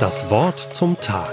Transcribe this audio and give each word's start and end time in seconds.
Das 0.00 0.28
Wort 0.28 0.74
zum 0.74 1.00
Tag. 1.00 1.32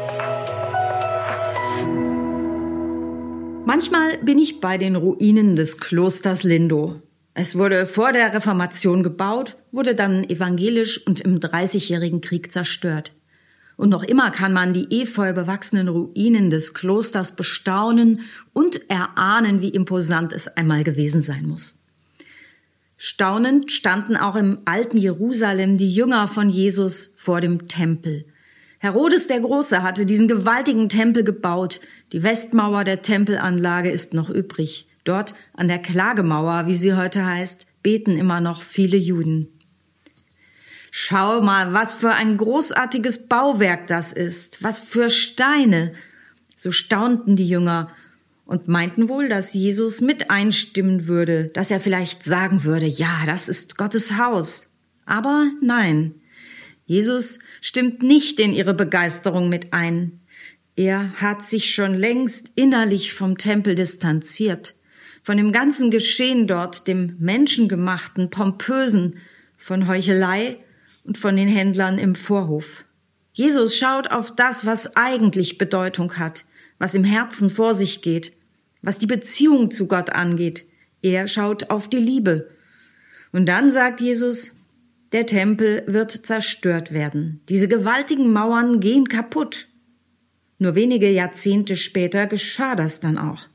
Manchmal 3.65 4.17
bin 4.19 4.37
ich 4.37 4.59
bei 4.59 4.77
den 4.77 4.95
Ruinen 4.95 5.55
des 5.55 5.77
Klosters 5.77 6.43
Lindo. 6.43 7.01
Es 7.33 7.57
wurde 7.57 7.85
vor 7.85 8.11
der 8.11 8.33
Reformation 8.33 9.03
gebaut, 9.03 9.57
wurde 9.71 9.95
dann 9.95 10.23
evangelisch 10.23 11.05
und 11.05 11.21
im 11.21 11.39
Dreißigjährigen 11.39 12.21
Krieg 12.21 12.51
zerstört. 12.51 13.13
Und 13.77 13.89
noch 13.89 14.03
immer 14.03 14.29
kann 14.31 14.53
man 14.53 14.73
die 14.73 15.01
efeu 15.01 15.33
bewachsenen 15.33 15.87
Ruinen 15.87 16.49
des 16.49 16.73
Klosters 16.73 17.35
bestaunen 17.35 18.21
und 18.53 18.89
erahnen, 18.89 19.61
wie 19.61 19.69
imposant 19.69 20.33
es 20.33 20.47
einmal 20.47 20.83
gewesen 20.83 21.21
sein 21.21 21.47
muss. 21.47 21.80
Staunend 23.03 23.71
standen 23.71 24.15
auch 24.15 24.35
im 24.35 24.59
alten 24.65 24.95
Jerusalem 24.95 25.79
die 25.79 25.91
Jünger 25.91 26.27
von 26.27 26.51
Jesus 26.51 27.15
vor 27.17 27.41
dem 27.41 27.67
Tempel. 27.67 28.25
Herodes 28.77 29.25
der 29.25 29.39
Große 29.39 29.81
hatte 29.81 30.05
diesen 30.05 30.27
gewaltigen 30.27 30.87
Tempel 30.87 31.23
gebaut. 31.23 31.81
Die 32.11 32.21
Westmauer 32.21 32.83
der 32.83 33.01
Tempelanlage 33.01 33.89
ist 33.89 34.13
noch 34.13 34.29
übrig. 34.29 34.87
Dort 35.03 35.33
an 35.55 35.67
der 35.67 35.79
Klagemauer, 35.79 36.67
wie 36.67 36.75
sie 36.75 36.93
heute 36.93 37.25
heißt, 37.25 37.65
beten 37.81 38.19
immer 38.19 38.39
noch 38.39 38.61
viele 38.61 38.97
Juden. 38.97 39.47
Schau 40.91 41.41
mal, 41.41 41.73
was 41.73 41.95
für 41.95 42.11
ein 42.11 42.37
großartiges 42.37 43.25
Bauwerk 43.27 43.87
das 43.87 44.13
ist, 44.13 44.61
was 44.61 44.77
für 44.77 45.09
Steine. 45.09 45.93
So 46.55 46.71
staunten 46.71 47.35
die 47.35 47.49
Jünger 47.49 47.89
und 48.45 48.67
meinten 48.67 49.07
wohl, 49.09 49.29
dass 49.29 49.53
Jesus 49.53 50.01
mit 50.01 50.29
einstimmen 50.29 51.07
würde, 51.07 51.45
dass 51.53 51.71
er 51.71 51.79
vielleicht 51.79 52.23
sagen 52.23 52.63
würde, 52.63 52.85
ja, 52.85 53.23
das 53.25 53.47
ist 53.49 53.77
Gottes 53.77 54.17
Haus. 54.17 54.75
Aber 55.05 55.51
nein, 55.61 56.15
Jesus 56.85 57.39
stimmt 57.61 58.03
nicht 58.03 58.39
in 58.39 58.53
ihre 58.53 58.73
Begeisterung 58.73 59.49
mit 59.49 59.71
ein. 59.71 60.19
Er 60.75 61.13
hat 61.13 61.43
sich 61.43 61.73
schon 61.73 61.95
längst 61.95 62.51
innerlich 62.55 63.13
vom 63.13 63.37
Tempel 63.37 63.75
distanziert, 63.75 64.75
von 65.23 65.37
dem 65.37 65.51
ganzen 65.51 65.91
Geschehen 65.91 66.47
dort, 66.47 66.87
dem 66.87 67.15
menschengemachten, 67.19 68.29
pompösen, 68.29 69.17
von 69.57 69.87
Heuchelei 69.87 70.57
und 71.05 71.17
von 71.17 71.35
den 71.35 71.47
Händlern 71.47 71.97
im 71.97 72.15
Vorhof. 72.15 72.83
Jesus 73.33 73.77
schaut 73.77 74.11
auf 74.11 74.35
das, 74.35 74.65
was 74.65 74.95
eigentlich 74.95 75.57
Bedeutung 75.57 76.17
hat, 76.17 76.45
was 76.81 76.95
im 76.95 77.03
Herzen 77.03 77.51
vor 77.51 77.75
sich 77.75 78.01
geht, 78.01 78.33
was 78.81 78.97
die 78.97 79.05
Beziehung 79.05 79.69
zu 79.69 79.87
Gott 79.87 80.09
angeht. 80.09 80.65
Er 81.03 81.27
schaut 81.27 81.69
auf 81.69 81.87
die 81.87 81.97
Liebe. 81.97 82.49
Und 83.31 83.45
dann 83.45 83.71
sagt 83.71 84.01
Jesus, 84.01 84.55
der 85.11 85.27
Tempel 85.27 85.83
wird 85.85 86.11
zerstört 86.11 86.91
werden. 86.91 87.41
Diese 87.49 87.67
gewaltigen 87.67 88.33
Mauern 88.33 88.79
gehen 88.79 89.07
kaputt. 89.07 89.67
Nur 90.57 90.73
wenige 90.73 91.07
Jahrzehnte 91.11 91.75
später 91.77 92.25
geschah 92.25 92.75
das 92.75 92.99
dann 92.99 93.19
auch. 93.19 93.47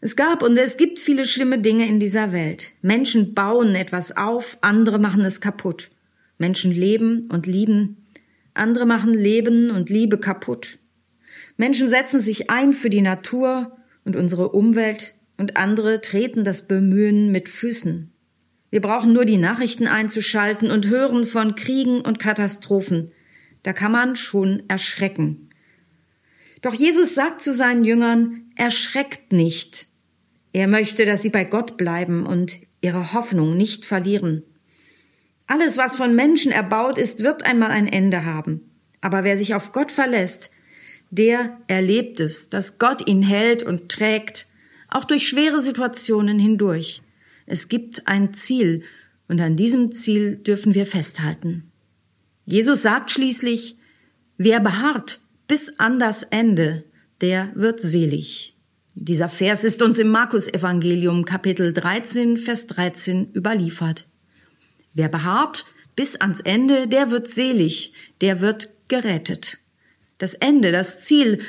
Es 0.00 0.16
gab 0.16 0.42
und 0.42 0.56
es 0.56 0.78
gibt 0.78 0.98
viele 0.98 1.26
schlimme 1.26 1.58
Dinge 1.58 1.86
in 1.86 2.00
dieser 2.00 2.32
Welt. 2.32 2.72
Menschen 2.80 3.34
bauen 3.34 3.74
etwas 3.74 4.16
auf, 4.16 4.56
andere 4.62 4.98
machen 4.98 5.26
es 5.26 5.42
kaputt. 5.42 5.90
Menschen 6.38 6.72
leben 6.72 7.28
und 7.30 7.46
lieben, 7.46 7.98
andere 8.54 8.86
machen 8.86 9.12
Leben 9.12 9.70
und 9.70 9.90
Liebe 9.90 10.16
kaputt. 10.16 10.78
Menschen 11.58 11.88
setzen 11.90 12.20
sich 12.20 12.50
ein 12.50 12.72
für 12.72 12.88
die 12.88 13.02
Natur 13.02 13.76
und 14.04 14.16
unsere 14.16 14.50
Umwelt 14.50 15.14
und 15.36 15.56
andere 15.56 16.00
treten 16.00 16.44
das 16.44 16.66
Bemühen 16.66 17.30
mit 17.30 17.48
Füßen. 17.48 18.12
Wir 18.70 18.80
brauchen 18.80 19.12
nur 19.12 19.24
die 19.24 19.38
Nachrichten 19.38 19.86
einzuschalten 19.86 20.70
und 20.70 20.86
hören 20.86 21.26
von 21.26 21.56
Kriegen 21.56 22.00
und 22.00 22.20
Katastrophen. 22.20 23.10
Da 23.64 23.72
kann 23.72 23.90
man 23.90 24.14
schon 24.14 24.62
erschrecken. 24.68 25.50
Doch 26.62 26.74
Jesus 26.74 27.14
sagt 27.14 27.42
zu 27.42 27.52
seinen 27.52 27.84
Jüngern, 27.84 28.52
erschreckt 28.54 29.32
nicht. 29.32 29.88
Er 30.52 30.68
möchte, 30.68 31.06
dass 31.06 31.22
sie 31.22 31.30
bei 31.30 31.44
Gott 31.44 31.76
bleiben 31.76 32.24
und 32.24 32.56
ihre 32.80 33.12
Hoffnung 33.12 33.56
nicht 33.56 33.84
verlieren. 33.84 34.44
Alles, 35.48 35.76
was 35.76 35.96
von 35.96 36.14
Menschen 36.14 36.52
erbaut 36.52 36.98
ist, 36.98 37.24
wird 37.24 37.44
einmal 37.44 37.70
ein 37.72 37.88
Ende 37.88 38.24
haben. 38.24 38.70
Aber 39.00 39.24
wer 39.24 39.36
sich 39.36 39.54
auf 39.54 39.72
Gott 39.72 39.90
verlässt, 39.90 40.50
der 41.10 41.58
erlebt 41.66 42.20
es, 42.20 42.48
dass 42.48 42.78
Gott 42.78 43.06
ihn 43.06 43.22
hält 43.22 43.62
und 43.62 43.88
trägt, 43.88 44.46
auch 44.88 45.04
durch 45.04 45.28
schwere 45.28 45.60
Situationen 45.60 46.38
hindurch. 46.38 47.02
Es 47.46 47.68
gibt 47.68 48.06
ein 48.06 48.34
Ziel, 48.34 48.82
und 49.28 49.40
an 49.40 49.56
diesem 49.56 49.92
Ziel 49.92 50.36
dürfen 50.36 50.74
wir 50.74 50.86
festhalten. 50.86 51.70
Jesus 52.46 52.80
sagt 52.82 53.10
schließlich, 53.10 53.76
wer 54.38 54.60
beharrt 54.60 55.20
bis 55.46 55.78
an 55.78 55.98
das 55.98 56.22
Ende, 56.22 56.84
der 57.20 57.50
wird 57.54 57.80
selig. 57.80 58.56
Dieser 58.94 59.28
Vers 59.28 59.64
ist 59.64 59.82
uns 59.82 59.98
im 59.98 60.08
Markus 60.08 60.48
Evangelium 60.48 61.24
Kapitel 61.24 61.72
13, 61.72 62.38
Vers 62.38 62.66
13 62.68 63.32
überliefert. 63.34 64.06
Wer 64.94 65.08
beharrt 65.08 65.66
bis 65.94 66.16
ans 66.16 66.40
Ende, 66.40 66.88
der 66.88 67.10
wird 67.10 67.28
selig, 67.28 67.92
der 68.20 68.40
wird 68.40 68.70
gerettet. 68.88 69.58
Das 70.18 70.34
Ende, 70.34 70.72
das 70.72 71.00
Ziel, 71.00 71.40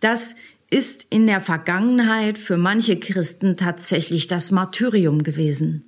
das 0.00 0.36
ist 0.70 1.06
in 1.10 1.26
der 1.26 1.40
Vergangenheit 1.40 2.38
für 2.38 2.56
manche 2.56 2.98
Christen 2.98 3.56
tatsächlich 3.56 4.26
das 4.26 4.50
Martyrium 4.50 5.22
gewesen. 5.22 5.84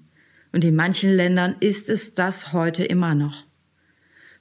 Und 0.53 0.65
in 0.65 0.77
manchen 0.77 1.13
Ländern 1.13 1.57
ist 1.61 1.89
es 1.89 2.15
das 2.15 2.53
heute 2.53 2.85
immer 2.85 3.15
noch. 3.15 3.45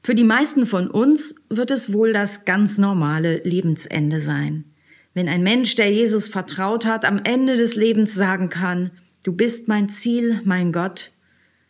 Für 0.04 0.16
die 0.16 0.26
meisten 0.26 0.68
von 0.68 0.90
uns 0.90 1.36
wird 1.50 1.72
es 1.72 1.94
wohl 1.94 2.12
das 2.12 2.44
ganz 2.44 2.78
normale 2.78 3.38
Lebensende 3.46 4.20
sein. 4.20 4.66
Wenn 5.14 5.30
ein 5.30 5.44
Mensch, 5.44 5.76
der 5.76 5.92
Jesus 5.92 6.28
vertraut 6.28 6.86
hat, 6.86 7.06
am 7.06 7.22
Ende 7.24 7.56
des 7.56 7.76
Lebens 7.76 8.14
sagen 8.14 8.50
kann, 8.50 8.92
du 9.24 9.32
bist 9.32 9.68
mein 9.70 9.90
Ziel, 9.90 10.42
mein 10.44 10.72
Gott, 10.72 11.12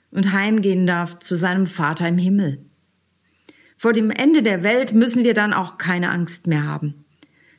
und 0.10 0.34
heimgehen 0.34 0.88
darf 0.88 1.20
zu 1.20 1.36
seinem 1.36 1.68
Vater 1.68 2.08
im 2.08 2.18
Himmel. 2.18 2.66
Vor 3.84 3.92
dem 3.92 4.12
Ende 4.12 4.44
der 4.44 4.64
Welt 4.64 4.94
müssen 4.94 5.26
wir 5.26 5.34
dann 5.34 5.52
auch 5.52 5.78
keine 5.78 6.10
Angst 6.10 6.48
mehr 6.48 6.64
haben. 6.64 7.04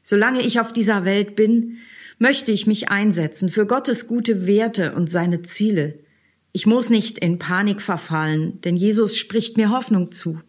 Solange 0.02 0.40
ich 0.40 0.58
auf 0.58 0.72
dieser 0.72 1.04
Welt 1.04 1.36
bin, 1.36 1.76
möchte 2.18 2.50
ich 2.50 2.66
mich 2.66 2.88
einsetzen 2.88 3.50
für 3.50 3.66
Gottes 3.66 4.06
gute 4.06 4.46
Werte 4.46 4.94
und 4.94 5.10
seine 5.10 5.42
Ziele. 5.42 5.98
Ich 6.52 6.64
muss 6.64 6.88
nicht 6.88 7.18
in 7.18 7.38
Panik 7.38 7.82
verfallen, 7.82 8.58
denn 8.62 8.74
Jesus 8.74 9.18
spricht 9.18 9.58
mir 9.58 9.68
Hoffnung 9.68 10.12
zu. 10.12 10.40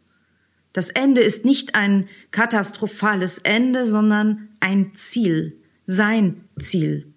Das 0.71 0.89
Ende 0.89 1.19
ist 1.19 1.43
nicht 1.43 1.75
ein 1.75 2.07
katastrophales 2.31 3.39
Ende, 3.39 3.85
sondern 3.85 4.47
ein 4.61 4.93
Ziel, 4.95 5.57
sein 5.85 6.45
Ziel. 6.57 7.13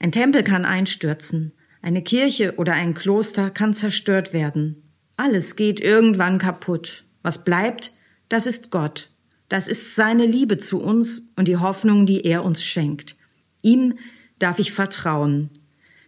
Ein 0.00 0.10
Tempel 0.10 0.42
kann 0.42 0.64
einstürzen, 0.64 1.52
eine 1.80 2.02
Kirche 2.02 2.54
oder 2.56 2.72
ein 2.72 2.94
Kloster 2.94 3.50
kann 3.50 3.72
zerstört 3.72 4.32
werden. 4.32 4.82
Alles 5.16 5.54
geht 5.54 5.78
irgendwann 5.78 6.38
kaputt. 6.38 7.04
Was 7.24 7.42
bleibt, 7.42 7.94
das 8.28 8.46
ist 8.46 8.70
Gott. 8.70 9.08
Das 9.48 9.66
ist 9.66 9.96
seine 9.96 10.26
Liebe 10.26 10.58
zu 10.58 10.80
uns 10.82 11.30
und 11.36 11.48
die 11.48 11.56
Hoffnung, 11.56 12.06
die 12.06 12.24
er 12.24 12.44
uns 12.44 12.62
schenkt. 12.62 13.16
Ihm 13.62 13.98
darf 14.38 14.58
ich 14.58 14.72
vertrauen. 14.72 15.48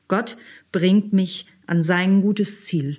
Gott 0.08 0.36
bringt 0.72 1.12
mich 1.14 1.46
an 1.66 1.82
sein 1.82 2.20
gutes 2.20 2.64
Ziel. 2.66 2.98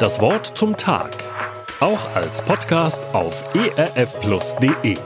Das 0.00 0.20
Wort 0.20 0.56
zum 0.56 0.76
Tag. 0.76 1.22
Auch 1.80 2.16
als 2.16 2.42
Podcast 2.42 3.04
auf 3.12 3.44
erfplus.de. 3.54 4.96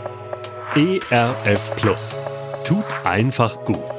ERF 0.77 1.77
Plus. 1.77 2.21
Tut 2.65 2.95
einfach 3.05 3.65
gut. 3.65 3.96